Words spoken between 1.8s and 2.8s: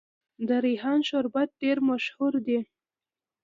مشهور دی.